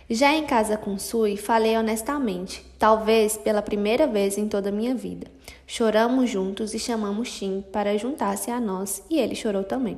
Já 0.10 0.33
em 0.33 0.45
casa 0.45 0.75
com 0.75 1.00
Sui, 1.00 1.38
falei 1.38 1.77
honestamente, 1.77 2.63
talvez 2.77 3.38
pela 3.38 3.62
primeira 3.62 4.05
vez 4.05 4.38
em 4.38 4.48
toda 4.48 4.69
a 4.69 4.72
minha 4.72 4.93
vida. 4.93 5.27
Choramos 5.65 6.29
juntos 6.29 6.74
e 6.74 6.79
chamamos 6.79 7.31
Tim 7.31 7.63
para 7.72 7.98
juntar-se 7.98 8.51
a 8.51 8.60
nós, 8.60 9.01
e 9.10 9.17
ele 9.17 9.33
chorou 9.33 9.63
também. 9.63 9.98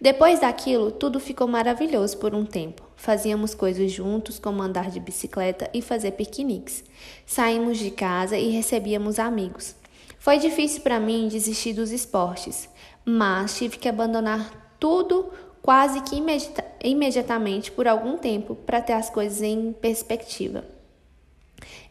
Depois 0.00 0.40
daquilo, 0.40 0.90
tudo 0.90 1.20
ficou 1.20 1.46
maravilhoso 1.46 2.18
por 2.18 2.34
um 2.34 2.44
tempo. 2.44 2.82
Fazíamos 2.96 3.54
coisas 3.54 3.92
juntos, 3.92 4.38
como 4.38 4.62
andar 4.62 4.90
de 4.90 5.00
bicicleta 5.00 5.70
e 5.72 5.82
fazer 5.82 6.12
piqueniques. 6.12 6.82
Saímos 7.26 7.78
de 7.78 7.90
casa 7.90 8.38
e 8.38 8.50
recebíamos 8.50 9.18
amigos. 9.18 9.74
Foi 10.18 10.38
difícil 10.38 10.80
para 10.82 10.98
mim 10.98 11.28
desistir 11.28 11.72
dos 11.72 11.92
esportes, 11.92 12.68
mas 13.04 13.56
tive 13.56 13.78
que 13.78 13.88
abandonar 13.88 14.74
tudo 14.78 15.30
quase 15.66 16.00
que 16.02 16.14
imediata 16.14 16.64
imediatamente 16.84 17.72
por 17.72 17.88
algum 17.88 18.16
tempo 18.16 18.54
para 18.54 18.80
ter 18.80 18.92
as 18.92 19.10
coisas 19.10 19.42
em 19.42 19.72
perspectiva. 19.72 20.64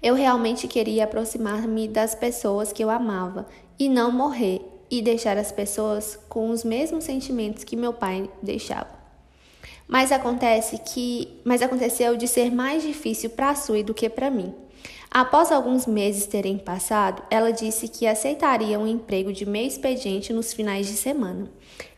Eu 0.01 0.15
realmente 0.15 0.65
queria 0.65 1.03
aproximar-me 1.03 1.85
das 1.85 2.15
pessoas 2.15 2.71
que 2.71 2.81
eu 2.81 2.89
amava 2.89 3.45
e 3.77 3.89
não 3.89 4.13
morrer 4.13 4.61
e 4.89 5.01
deixar 5.01 5.37
as 5.37 5.51
pessoas 5.51 6.17
com 6.29 6.51
os 6.51 6.63
mesmos 6.63 7.03
sentimentos 7.03 7.65
que 7.65 7.75
meu 7.75 7.91
pai 7.91 8.29
deixava. 8.41 8.95
Mas 9.85 10.09
acontece 10.09 10.77
que, 10.77 11.41
mas 11.43 11.61
aconteceu 11.61 12.15
de 12.15 12.29
ser 12.29 12.51
mais 12.51 12.81
difícil 12.81 13.31
para 13.31 13.49
a 13.49 13.55
Sui 13.55 13.83
do 13.83 13.93
que 13.93 14.07
para 14.07 14.31
mim. 14.31 14.53
Após 15.11 15.51
alguns 15.51 15.85
meses 15.85 16.27
terem 16.27 16.57
passado, 16.57 17.21
ela 17.29 17.51
disse 17.51 17.89
que 17.89 18.07
aceitaria 18.07 18.79
um 18.79 18.87
emprego 18.87 19.33
de 19.33 19.45
meio 19.45 19.67
expediente 19.67 20.31
nos 20.31 20.53
finais 20.53 20.87
de 20.87 20.93
semana. 20.93 21.51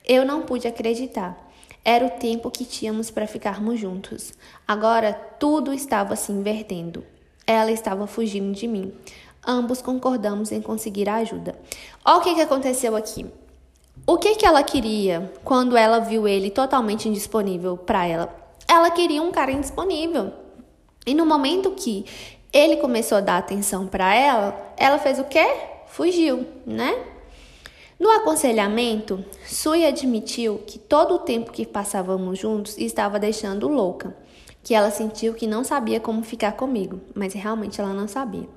Eu 0.04 0.26
não 0.26 0.42
pude 0.42 0.68
acreditar. 0.68 1.47
Era 1.90 2.06
o 2.06 2.10
tempo 2.10 2.52
que 2.52 2.66
tínhamos 2.66 3.10
para 3.10 3.26
ficarmos 3.26 3.80
juntos. 3.80 4.34
Agora 4.68 5.14
tudo 5.14 5.74
estava 5.74 6.18
se 6.18 6.34
invertendo. 6.34 7.02
Ela 7.46 7.72
estava 7.72 8.06
fugindo 8.06 8.52
de 8.52 8.68
mim. 8.68 8.92
Ambos 9.48 9.82
concordamos 9.82 10.52
em 10.52 10.62
conseguir 10.62 11.08
a 11.08 11.16
ajuda. 11.16 11.58
Olha 12.04 12.18
o 12.18 12.22
que, 12.22 12.36
que 12.36 12.42
aconteceu 12.42 12.94
aqui. 12.94 13.26
O 14.06 14.18
que, 14.18 14.36
que 14.36 14.46
ela 14.46 14.62
queria 14.64 15.32
quando 15.46 15.78
ela 15.78 16.00
viu 16.00 16.28
ele 16.28 16.52
totalmente 16.52 17.08
indisponível 17.08 17.78
para 17.78 18.06
ela? 18.06 18.36
Ela 18.68 18.92
queria 18.92 19.24
um 19.24 19.32
cara 19.32 19.54
indisponível. 19.54 20.34
E 21.06 21.14
no 21.14 21.26
momento 21.26 21.72
que 21.72 22.04
ele 22.52 22.76
começou 22.76 23.20
a 23.20 23.22
dar 23.22 23.38
atenção 23.38 23.88
para 23.88 24.14
ela, 24.14 24.74
ela 24.76 25.00
fez 25.00 25.20
o 25.20 25.24
quê? 25.24 25.56
Fugiu, 25.88 26.46
né? 26.66 27.17
No 28.00 28.12
aconselhamento, 28.12 29.26
Sui 29.48 29.84
admitiu 29.84 30.60
que 30.68 30.78
todo 30.78 31.16
o 31.16 31.20
tempo 31.20 31.52
que 31.52 31.66
passávamos 31.66 32.38
juntos 32.38 32.78
estava 32.78 33.18
deixando 33.18 33.68
louca, 33.68 34.16
que 34.62 34.76
ela 34.76 34.92
sentiu 34.92 35.34
que 35.34 35.48
não 35.48 35.64
sabia 35.64 36.00
como 36.00 36.22
ficar 36.22 36.52
comigo, 36.52 37.02
mas 37.16 37.34
realmente 37.34 37.82
ela 37.82 37.94
não 37.94 38.08
sabia. 38.08 38.48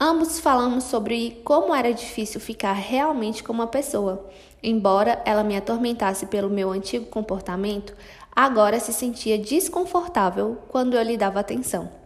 Ambos 0.00 0.40
falamos 0.40 0.82
sobre 0.84 1.40
como 1.44 1.72
era 1.72 1.94
difícil 1.94 2.40
ficar 2.40 2.72
realmente 2.72 3.44
com 3.44 3.52
uma 3.52 3.68
pessoa. 3.68 4.28
Embora 4.60 5.22
ela 5.24 5.44
me 5.44 5.56
atormentasse 5.56 6.26
pelo 6.26 6.50
meu 6.50 6.72
antigo 6.72 7.06
comportamento, 7.06 7.94
agora 8.34 8.80
se 8.80 8.92
sentia 8.92 9.38
desconfortável 9.38 10.58
quando 10.66 10.94
eu 10.94 11.02
lhe 11.04 11.16
dava 11.16 11.38
atenção. 11.38 12.01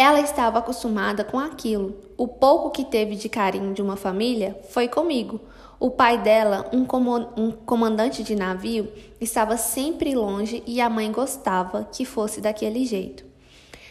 Ela 0.00 0.20
estava 0.20 0.60
acostumada 0.60 1.24
com 1.24 1.40
aquilo. 1.40 1.96
O 2.16 2.28
pouco 2.28 2.70
que 2.70 2.84
teve 2.84 3.16
de 3.16 3.28
carinho 3.28 3.74
de 3.74 3.82
uma 3.82 3.96
família 3.96 4.56
foi 4.70 4.86
comigo. 4.86 5.40
O 5.80 5.90
pai 5.90 6.16
dela, 6.18 6.70
um, 6.72 6.84
comandante 7.66 8.22
de 8.22 8.36
navio, 8.36 8.92
estava 9.20 9.56
sempre 9.56 10.14
longe 10.14 10.62
e 10.64 10.80
a 10.80 10.88
mãe 10.88 11.10
gostava 11.10 11.88
que 11.92 12.04
fosse 12.04 12.40
daquele 12.40 12.86
jeito. 12.86 13.24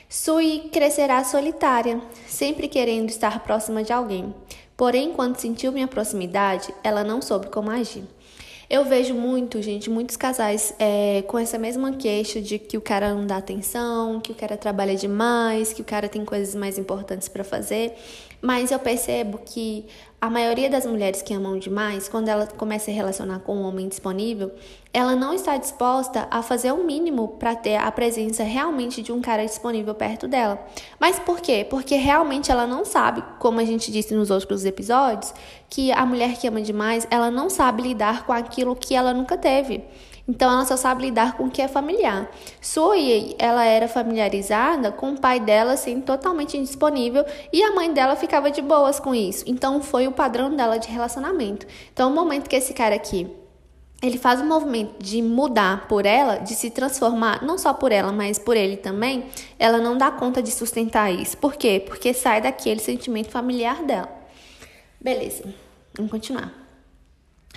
Sui 0.07 0.69
crescerá 0.71 1.25
solitária, 1.25 2.01
sempre 2.25 2.69
querendo 2.69 3.09
estar 3.09 3.43
próxima 3.43 3.83
de 3.83 3.91
alguém. 3.91 4.33
Porém, 4.77 5.11
quando 5.11 5.35
sentiu 5.35 5.73
minha 5.73 5.89
proximidade, 5.89 6.73
ela 6.85 7.03
não 7.03 7.21
soube 7.21 7.47
como 7.47 7.69
agir. 7.69 8.05
Eu 8.69 8.83
vejo 8.83 9.13
muito, 9.13 9.61
gente, 9.61 9.89
muitos 9.89 10.17
casais 10.17 10.73
é, 10.77 11.21
com 11.21 11.39
essa 11.39 11.57
mesma 11.57 11.93
queixa 11.93 12.41
de 12.41 12.59
que 12.59 12.77
o 12.77 12.81
cara 12.81 13.13
não 13.13 13.25
dá 13.25 13.37
atenção, 13.37 14.19
que 14.19 14.33
o 14.33 14.35
cara 14.35 14.57
trabalha 14.57 14.93
demais, 14.93 15.71
que 15.71 15.81
o 15.81 15.85
cara 15.85 16.09
tem 16.09 16.25
coisas 16.25 16.53
mais 16.53 16.77
importantes 16.77 17.29
para 17.29 17.45
fazer. 17.45 17.93
Mas 18.41 18.71
eu 18.71 18.79
percebo 18.79 19.39
que 19.43 19.85
a 20.19 20.29
maioria 20.29 20.69
das 20.69 20.85
mulheres 20.85 21.21
que 21.21 21.33
amam 21.33 21.59
demais, 21.59 22.09
quando 22.09 22.27
ela 22.27 22.47
começa 22.47 22.89
a 22.89 22.93
relacionar 22.93 23.39
com 23.39 23.55
um 23.55 23.63
homem 23.63 23.87
disponível, 23.87 24.51
ela 24.91 25.15
não 25.15 25.33
está 25.33 25.57
disposta 25.57 26.27
a 26.31 26.41
fazer 26.41 26.71
o 26.71 26.83
mínimo 26.83 27.27
para 27.39 27.55
ter 27.55 27.75
a 27.75 27.91
presença 27.91 28.43
realmente 28.43 29.03
de 29.03 29.11
um 29.11 29.21
cara 29.21 29.45
disponível 29.45 29.93
perto 29.93 30.27
dela. 30.27 30.59
Mas 30.99 31.19
por 31.19 31.39
quê? 31.39 31.65
Porque 31.69 31.95
realmente 31.95 32.51
ela 32.51 32.65
não 32.65 32.83
sabe, 32.83 33.23
como 33.37 33.59
a 33.59 33.65
gente 33.65 33.91
disse 33.91 34.15
nos 34.15 34.31
outros 34.31 34.65
episódios, 34.65 35.33
que 35.69 35.91
a 35.91 36.03
mulher 36.03 36.35
que 36.35 36.47
ama 36.47 36.61
demais, 36.61 37.07
ela 37.11 37.29
não 37.29 37.47
sabe 37.47 37.83
lidar 37.83 38.25
com 38.25 38.33
aquilo 38.33 38.75
que 38.75 38.95
ela 38.95 39.13
nunca 39.13 39.37
teve. 39.37 39.83
Então 40.27 40.51
ela 40.51 40.65
só 40.65 40.75
sabe 40.75 41.03
lidar 41.03 41.37
com 41.37 41.45
o 41.45 41.49
que 41.49 41.61
é 41.61 41.69
familiar. 41.69 42.29
Sui, 42.59 43.33
ela 43.39 43.63
era 43.63 43.87
familiarizada 43.87 44.91
com 44.91 45.13
o 45.13 45.19
pai 45.19 45.39
dela 45.39 45.77
sendo 45.77 46.03
totalmente 46.03 46.57
indisponível 46.57 47.25
e 47.53 47.63
a 47.63 47.73
mãe 47.73 47.93
dela 47.93 48.15
ficava 48.15 48.51
de 48.51 48.61
boas 48.61 48.99
com 48.99 49.15
isso. 49.15 49.45
Então 49.47 49.81
foi 49.81 50.05
o 50.05 50.11
padrão 50.11 50.53
dela 50.53 50.77
de 50.77 50.89
relacionamento. 50.89 51.65
Então 51.93 52.11
o 52.11 52.13
momento 52.13 52.49
que 52.49 52.57
esse 52.57 52.73
cara 52.73 52.95
aqui 52.95 53.29
ele 54.01 54.17
faz 54.17 54.41
um 54.41 54.45
movimento 54.45 55.01
de 55.01 55.21
mudar 55.23 55.87
por 55.87 56.05
ela, 56.05 56.37
de 56.37 56.53
se 56.53 56.69
transformar, 56.69 57.43
não 57.43 57.57
só 57.57 57.73
por 57.73 57.91
ela, 57.91 58.11
mas 58.11 58.37
por 58.37 58.55
ele 58.55 58.77
também, 58.77 59.25
ela 59.57 59.79
não 59.79 59.97
dá 59.97 60.11
conta 60.11 60.39
de 60.39 60.51
sustentar 60.51 61.11
isso. 61.11 61.35
Por 61.37 61.55
quê? 61.55 61.81
Porque 61.83 62.13
sai 62.13 62.39
daquele 62.39 62.79
sentimento 62.79 63.31
familiar 63.31 63.83
dela. 63.83 64.09
Beleza, 65.01 65.51
vamos 65.95 66.11
continuar. 66.11 66.53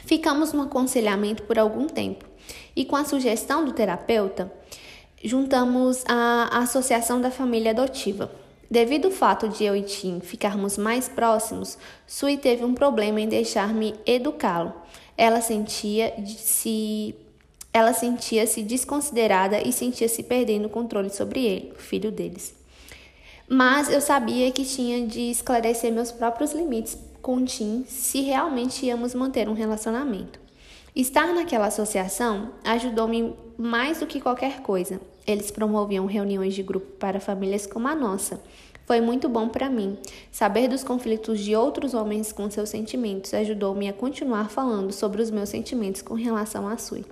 Ficamos 0.06 0.54
no 0.54 0.62
aconselhamento 0.62 1.42
por 1.42 1.58
algum 1.58 1.86
tempo 1.86 2.29
e, 2.74 2.84
com 2.84 2.96
a 2.96 3.04
sugestão 3.04 3.64
do 3.64 3.72
terapeuta, 3.72 4.52
juntamos 5.22 6.04
a 6.06 6.58
Associação 6.58 7.20
da 7.20 7.30
Família 7.30 7.72
Adotiva. 7.72 8.30
Devido 8.70 9.06
ao 9.06 9.10
fato 9.10 9.48
de 9.48 9.64
eu 9.64 9.74
e 9.74 9.82
Tim 9.82 10.20
ficarmos 10.20 10.78
mais 10.78 11.08
próximos, 11.08 11.76
Sui 12.06 12.36
teve 12.36 12.64
um 12.64 12.72
problema 12.72 13.20
em 13.20 13.28
deixar-me 13.28 13.94
educá-lo. 14.06 14.72
Ela 15.16 15.40
sentia-se 15.40 17.14
ela 17.72 17.92
sentia-se 17.92 18.62
desconsiderada 18.62 19.60
e 19.60 19.72
sentia-se 19.72 20.24
perdendo 20.24 20.66
o 20.66 20.70
controle 20.70 21.10
sobre 21.10 21.44
ele, 21.44 21.72
o 21.76 21.80
filho 21.80 22.10
deles. 22.10 22.54
Mas 23.48 23.88
eu 23.88 24.00
sabia 24.00 24.50
que 24.50 24.64
tinha 24.64 25.06
de 25.06 25.30
esclarecer 25.30 25.92
meus 25.92 26.10
próprios 26.10 26.52
limites 26.52 26.96
com 27.22 27.44
Tim 27.44 27.84
se 27.86 28.20
realmente 28.22 28.86
íamos 28.86 29.14
manter 29.14 29.48
um 29.48 29.52
relacionamento. 29.52 30.40
Estar 30.94 31.32
naquela 31.32 31.66
associação 31.66 32.50
ajudou-me 32.64 33.34
mais 33.56 34.00
do 34.00 34.06
que 34.06 34.20
qualquer 34.20 34.60
coisa. 34.60 35.00
Eles 35.24 35.50
promoviam 35.50 36.06
reuniões 36.06 36.54
de 36.54 36.62
grupo 36.62 36.86
para 36.98 37.20
famílias 37.20 37.64
como 37.64 37.86
a 37.86 37.94
nossa. 37.94 38.40
Foi 38.86 39.00
muito 39.00 39.28
bom 39.28 39.48
para 39.48 39.70
mim. 39.70 39.96
Saber 40.32 40.66
dos 40.66 40.82
conflitos 40.82 41.38
de 41.38 41.54
outros 41.54 41.94
homens 41.94 42.32
com 42.32 42.50
seus 42.50 42.70
sentimentos 42.70 43.32
ajudou-me 43.32 43.88
a 43.88 43.92
continuar 43.92 44.50
falando 44.50 44.92
sobre 44.92 45.22
os 45.22 45.30
meus 45.30 45.48
sentimentos 45.48 46.02
com 46.02 46.14
relação 46.14 46.66
a 46.66 46.76
Sui. 46.76 47.04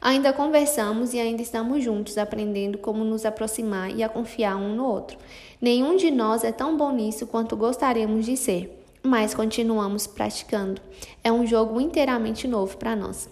Ainda 0.00 0.32
conversamos 0.32 1.12
e 1.12 1.20
ainda 1.20 1.42
estamos 1.42 1.84
juntos, 1.84 2.16
aprendendo 2.16 2.78
como 2.78 3.04
nos 3.04 3.26
aproximar 3.26 3.94
e 3.94 4.02
a 4.02 4.08
confiar 4.08 4.56
um 4.56 4.74
no 4.74 4.86
outro. 4.86 5.18
Nenhum 5.60 5.96
de 5.96 6.10
nós 6.10 6.44
é 6.44 6.52
tão 6.52 6.78
bom 6.78 6.92
nisso 6.92 7.26
quanto 7.26 7.56
gostaríamos 7.56 8.24
de 8.24 8.36
ser, 8.36 8.77
mas 9.02 9.34
continuamos 9.34 10.06
praticando. 10.06 10.80
É 11.22 11.32
um 11.32 11.46
jogo 11.46 11.80
inteiramente 11.80 12.46
novo 12.46 12.76
para 12.76 12.96
nós. 12.96 13.28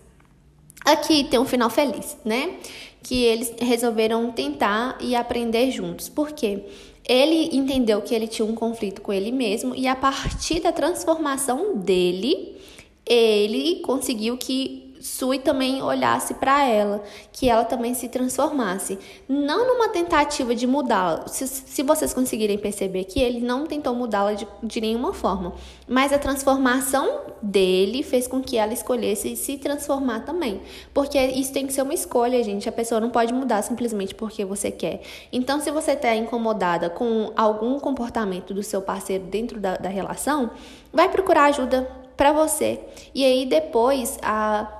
Aqui 0.85 1.25
tem 1.25 1.41
um 1.41 1.45
final 1.45 1.69
feliz, 1.69 2.17
né? 2.25 2.59
Que 3.03 3.25
eles 3.25 3.53
resolveram 3.59 4.31
tentar 4.31 4.97
e 5.01 5.17
aprender 5.17 5.71
juntos. 5.71 6.09
Por 6.09 6.33
quê? 6.33 6.65
Ele 7.09 7.57
entendeu 7.57 8.01
que 8.03 8.15
ele 8.15 8.27
tinha 8.27 8.47
um 8.47 8.55
conflito 8.55 9.01
com 9.01 9.13
ele 9.13 9.31
mesmo 9.31 9.75
e 9.75 9.87
a 9.87 9.95
partir 9.95 10.61
da 10.61 10.73
transformação 10.73 11.77
dele, 11.77 12.57
ele 13.05 13.81
conseguiu 13.81 14.37
que 14.37 14.86
Sui 15.07 15.39
também 15.39 15.81
olhasse 15.83 16.35
para 16.35 16.65
ela, 16.65 17.01
que 17.33 17.49
ela 17.49 17.65
também 17.65 17.95
se 17.95 18.09
transformasse. 18.09 18.99
Não 19.29 19.65
numa 19.65 19.89
tentativa 19.89 20.53
de 20.53 20.67
mudá-la. 20.67 21.29
Se, 21.29 21.47
se, 21.47 21.83
vocês 21.85 22.13
conseguirem 22.13 22.59
perceber 22.59 23.05
que 23.05 23.21
ele 23.21 23.41
não 23.41 23.67
tentou 23.67 23.95
mudá-la 23.95 24.33
de, 24.33 24.47
de 24.61 24.81
nenhuma 24.81 25.13
forma, 25.13 25.55
mas 25.87 26.13
a 26.13 26.19
transformação 26.19 27.21
dele 27.41 28.03
fez 28.03 28.27
com 28.27 28.43
que 28.43 28.57
ela 28.57 28.73
escolhesse 28.73 29.37
se 29.37 29.57
transformar 29.59 30.25
também. 30.25 30.61
Porque 30.93 31.19
isso 31.19 31.53
tem 31.53 31.69
que 31.69 31.73
ser 31.73 31.83
uma 31.83 31.95
escolha, 31.95 32.43
gente. 32.43 32.69
A 32.69 32.73
pessoa 32.73 33.01
não 33.01 33.11
pode 33.11 33.33
mudar 33.33 33.63
simplesmente 33.63 34.13
porque 34.13 34.45
você 34.45 34.73
quer. 34.73 35.03
Então, 35.33 35.61
se 35.61 35.71
você 35.71 35.93
está 35.93 36.17
incomodada 36.17 36.91
com 36.91 37.33
algum 37.37 37.79
comportamento 37.79 38.53
do 38.53 38.63
seu 38.63 38.83
parceiro 38.83 39.25
dentro 39.25 39.61
da, 39.61 39.77
da 39.77 39.89
relação, 39.89 40.51
vai 40.93 41.09
procurar 41.09 41.45
ajuda 41.45 41.89
para 42.17 42.33
você. 42.33 42.81
E 43.15 43.25
aí 43.25 43.47
depois 43.47 44.19
a 44.23 44.75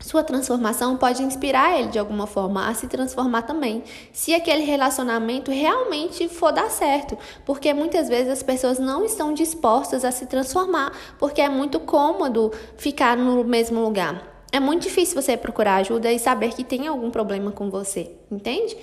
sua 0.00 0.24
transformação 0.24 0.96
pode 0.96 1.22
inspirar 1.22 1.78
ele 1.78 1.88
de 1.88 1.98
alguma 1.98 2.26
forma 2.26 2.68
a 2.68 2.74
se 2.74 2.86
transformar 2.88 3.42
também, 3.42 3.84
se 4.12 4.34
aquele 4.34 4.64
relacionamento 4.64 5.50
realmente 5.50 6.28
for 6.28 6.52
dar 6.52 6.70
certo, 6.70 7.16
porque 7.44 7.72
muitas 7.74 8.08
vezes 8.08 8.32
as 8.32 8.42
pessoas 8.42 8.78
não 8.78 9.04
estão 9.04 9.34
dispostas 9.34 10.04
a 10.04 10.10
se 10.10 10.26
transformar, 10.26 10.92
porque 11.18 11.40
é 11.40 11.48
muito 11.48 11.78
cômodo 11.78 12.50
ficar 12.76 13.16
no 13.16 13.44
mesmo 13.44 13.80
lugar. 13.80 14.26
É 14.50 14.58
muito 14.58 14.82
difícil 14.82 15.20
você 15.20 15.36
procurar 15.36 15.76
ajuda 15.76 16.10
e 16.10 16.18
saber 16.18 16.54
que 16.54 16.64
tem 16.64 16.88
algum 16.88 17.10
problema 17.10 17.52
com 17.52 17.70
você, 17.70 18.10
entende? 18.30 18.76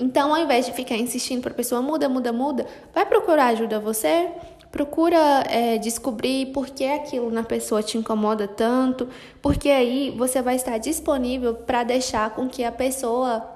Então, 0.00 0.34
ao 0.34 0.40
invés 0.40 0.64
de 0.66 0.72
ficar 0.72 0.96
insistindo 0.96 1.42
para 1.42 1.52
a 1.52 1.54
pessoa 1.54 1.82
muda, 1.82 2.08
muda, 2.08 2.32
muda, 2.32 2.66
vai 2.94 3.04
procurar 3.04 3.48
ajuda 3.48 3.80
você, 3.80 4.30
Procura 4.70 5.44
é, 5.48 5.78
descobrir 5.78 6.46
por 6.52 6.66
que 6.66 6.84
aquilo 6.84 7.30
na 7.30 7.42
pessoa 7.42 7.82
te 7.82 7.96
incomoda 7.96 8.46
tanto, 8.46 9.08
porque 9.40 9.70
aí 9.70 10.14
você 10.16 10.42
vai 10.42 10.56
estar 10.56 10.76
disponível 10.78 11.54
para 11.54 11.84
deixar 11.84 12.34
com 12.34 12.48
que 12.48 12.62
a 12.62 12.72
pessoa 12.72 13.48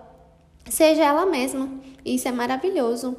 seja 0.69 1.05
ela 1.05 1.27
mesma. 1.27 1.69
Isso 2.05 2.27
é 2.29 2.33
maravilhoso. 2.33 3.17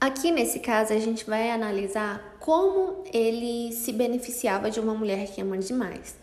Aqui 0.00 0.30
nesse 0.30 0.60
caso, 0.60 0.92
a 0.92 0.98
gente 0.98 1.26
vai 1.26 1.50
analisar 1.50 2.36
como 2.38 3.02
ele 3.12 3.72
se 3.72 3.92
beneficiava 3.92 4.70
de 4.70 4.78
uma 4.78 4.94
mulher 4.94 5.26
que 5.26 5.40
ama 5.40 5.58
demais. 5.58 6.16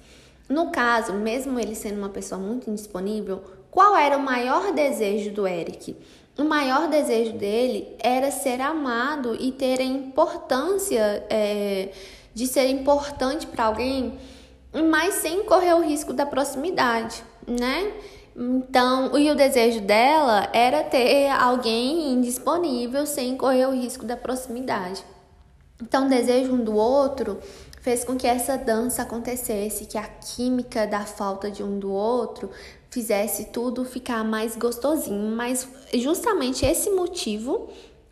No 0.47 0.71
caso, 0.71 1.13
mesmo 1.13 1.59
ele 1.59 1.75
sendo 1.75 1.97
uma 1.97 2.09
pessoa 2.09 2.39
muito 2.39 2.69
indisponível, 2.69 3.43
qual 3.69 3.95
era 3.97 4.17
o 4.17 4.21
maior 4.21 4.71
desejo 4.71 5.31
do 5.31 5.45
Eric? 5.45 5.97
O 6.37 6.43
maior 6.43 6.89
desejo 6.89 7.33
dele 7.33 7.95
era 7.99 8.29
ser 8.29 8.59
amado 8.59 9.35
e 9.39 9.51
ter 9.51 9.79
a 9.79 9.83
importância 9.83 11.25
é, 11.29 11.89
de 12.33 12.45
ser 12.45 12.67
importante 12.69 13.47
para 13.47 13.65
alguém, 13.65 14.19
mas 14.91 15.15
sem 15.15 15.43
correr 15.45 15.73
o 15.73 15.81
risco 15.81 16.11
da 16.11 16.25
proximidade, 16.25 17.23
né? 17.47 17.93
Então, 18.35 19.17
e 19.17 19.31
o 19.31 19.35
desejo 19.35 19.79
dela 19.79 20.49
era 20.51 20.83
ter 20.83 21.29
alguém 21.29 22.11
indisponível 22.11 23.05
sem 23.05 23.37
correr 23.37 23.65
o 23.65 23.71
risco 23.71 24.03
da 24.03 24.17
proximidade. 24.17 25.05
Então, 25.81 26.05
o 26.05 26.09
desejo 26.09 26.53
um 26.53 26.63
do 26.63 26.75
outro 26.75 27.39
fez 27.79 28.03
com 28.03 28.17
que 28.17 28.27
essa 28.27 28.57
dança 28.57 29.03
acontecesse, 29.03 29.85
que 29.85 29.97
a 29.97 30.03
química 30.03 30.85
da 30.85 31.05
falta 31.05 31.49
de 31.49 31.63
um 31.63 31.79
do 31.79 31.93
outro 31.93 32.49
fizesse 32.95 33.47
tudo 33.51 33.83
ficar 33.83 34.23
mais 34.23 34.55
gostosinho. 34.55 35.35
Mas 35.35 35.67
justamente 35.95 36.65
esse 36.65 36.89
motivo 36.89 37.69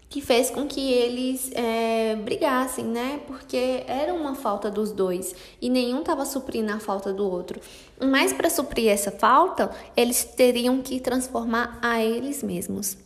que 0.09 0.19
fez 0.21 0.49
com 0.51 0.67
que 0.67 0.91
eles 0.91 1.49
é, 1.55 2.17
brigassem, 2.17 2.83
né? 2.83 3.21
Porque 3.25 3.83
era 3.87 4.13
uma 4.13 4.35
falta 4.35 4.69
dos 4.69 4.91
dois 4.91 5.33
e 5.61 5.69
nenhum 5.69 6.01
estava 6.01 6.25
suprindo 6.25 6.73
a 6.73 6.79
falta 6.79 7.13
do 7.13 7.23
outro. 7.23 7.61
Mas 7.99 8.33
para 8.33 8.49
suprir 8.49 8.89
essa 8.89 9.09
falta, 9.09 9.71
eles 9.95 10.25
teriam 10.25 10.81
que 10.81 10.99
transformar 10.99 11.79
a 11.81 12.03
eles 12.03 12.43
mesmos 12.43 12.97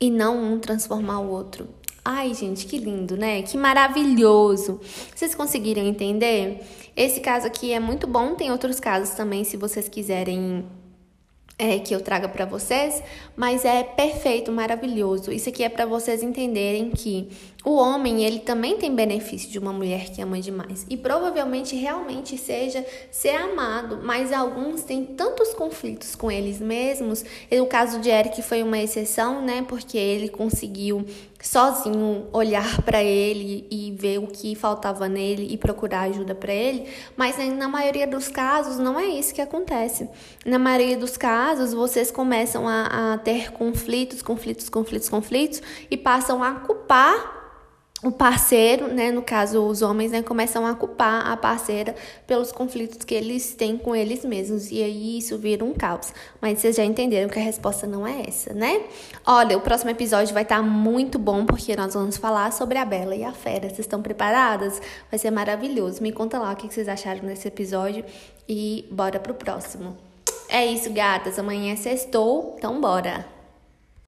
e 0.00 0.08
não 0.08 0.40
um 0.40 0.60
transformar 0.60 1.18
o 1.18 1.28
outro. 1.28 1.68
Ai, 2.04 2.32
gente, 2.34 2.66
que 2.66 2.78
lindo, 2.78 3.16
né? 3.16 3.42
Que 3.42 3.58
maravilhoso. 3.58 4.80
Vocês 5.12 5.34
conseguiram 5.34 5.82
entender? 5.82 6.64
Esse 6.96 7.18
caso 7.18 7.48
aqui 7.48 7.72
é 7.72 7.80
muito 7.80 8.06
bom. 8.06 8.36
Tem 8.36 8.52
outros 8.52 8.78
casos 8.78 9.10
também, 9.16 9.42
se 9.42 9.56
vocês 9.56 9.88
quiserem 9.88 10.64
é, 11.58 11.78
que 11.78 11.94
eu 11.94 12.00
traga 12.00 12.28
para 12.28 12.44
vocês, 12.44 13.02
mas 13.34 13.64
é 13.64 13.82
perfeito, 13.82 14.52
maravilhoso. 14.52 15.32
Isso 15.32 15.48
aqui 15.48 15.64
é 15.64 15.68
para 15.68 15.86
vocês 15.86 16.22
entenderem 16.22 16.90
que 16.90 17.28
o 17.66 17.74
homem, 17.74 18.22
ele 18.22 18.38
também 18.38 18.76
tem 18.76 18.94
benefício 18.94 19.50
de 19.50 19.58
uma 19.58 19.72
mulher 19.72 20.10
que 20.10 20.22
ama 20.22 20.40
demais. 20.40 20.86
E 20.88 20.96
provavelmente 20.96 21.74
realmente 21.74 22.38
seja 22.38 22.86
ser 23.10 23.34
amado, 23.34 23.98
mas 24.04 24.32
alguns 24.32 24.84
têm 24.84 25.04
tantos 25.04 25.52
conflitos 25.52 26.14
com 26.14 26.30
eles 26.30 26.60
mesmos. 26.60 27.24
O 27.50 27.66
caso 27.66 27.98
de 27.98 28.08
Eric 28.08 28.40
foi 28.40 28.62
uma 28.62 28.78
exceção, 28.78 29.42
né? 29.42 29.64
Porque 29.66 29.98
ele 29.98 30.28
conseguiu 30.28 31.04
sozinho 31.42 32.28
olhar 32.32 32.82
para 32.82 33.02
ele 33.02 33.66
e 33.68 33.90
ver 33.98 34.18
o 34.18 34.28
que 34.28 34.54
faltava 34.54 35.08
nele 35.08 35.48
e 35.50 35.58
procurar 35.58 36.02
ajuda 36.02 36.36
para 36.36 36.54
ele, 36.54 36.88
mas 37.16 37.36
na 37.52 37.66
maioria 37.66 38.06
dos 38.06 38.28
casos 38.28 38.78
não 38.78 38.96
é 38.96 39.06
isso 39.06 39.34
que 39.34 39.40
acontece. 39.40 40.08
Na 40.44 40.58
maioria 40.58 40.96
dos 40.96 41.16
casos, 41.16 41.74
vocês 41.74 42.12
começam 42.12 42.68
a, 42.68 43.14
a 43.14 43.18
ter 43.18 43.50
conflitos, 43.50 44.22
conflitos, 44.22 44.68
conflitos, 44.68 45.08
conflitos 45.08 45.60
e 45.90 45.96
passam 45.96 46.44
a 46.44 46.52
culpar 46.60 47.36
o 48.06 48.12
parceiro, 48.12 48.86
né, 48.86 49.10
no 49.10 49.20
caso 49.20 49.66
os 49.66 49.82
homens, 49.82 50.12
né, 50.12 50.22
começam 50.22 50.64
a 50.64 50.74
culpar 50.74 51.28
a 51.28 51.36
parceira 51.36 51.94
pelos 52.26 52.52
conflitos 52.52 53.04
que 53.04 53.14
eles 53.14 53.54
têm 53.54 53.76
com 53.76 53.96
eles 53.96 54.24
mesmos 54.24 54.70
e 54.70 54.80
aí 54.82 55.18
isso 55.18 55.36
vira 55.36 55.64
um 55.64 55.74
caos. 55.74 56.12
Mas 56.40 56.60
vocês 56.60 56.76
já 56.76 56.84
entenderam 56.84 57.28
que 57.28 57.38
a 57.38 57.42
resposta 57.42 57.86
não 57.86 58.06
é 58.06 58.22
essa, 58.28 58.54
né? 58.54 58.82
Olha, 59.26 59.58
o 59.58 59.60
próximo 59.60 59.90
episódio 59.90 60.32
vai 60.32 60.44
estar 60.44 60.58
tá 60.58 60.62
muito 60.62 61.18
bom 61.18 61.44
porque 61.44 61.74
nós 61.74 61.94
vamos 61.94 62.16
falar 62.16 62.52
sobre 62.52 62.78
a 62.78 62.84
Bela 62.84 63.16
e 63.16 63.24
a 63.24 63.32
Fera. 63.32 63.68
Vocês 63.68 63.80
estão 63.80 64.00
preparadas? 64.00 64.80
Vai 65.10 65.18
ser 65.18 65.32
maravilhoso. 65.32 66.00
Me 66.00 66.12
conta 66.12 66.38
lá 66.38 66.52
o 66.52 66.56
que 66.56 66.72
vocês 66.72 66.88
acharam 66.88 67.26
desse 67.26 67.48
episódio 67.48 68.04
e 68.48 68.86
bora 68.90 69.18
pro 69.18 69.34
próximo. 69.34 69.96
É 70.48 70.64
isso, 70.64 70.92
gatas. 70.92 71.38
Amanhã 71.38 71.72
é 71.72 71.76
sextou, 71.76 72.54
então 72.56 72.80
bora. 72.80 73.35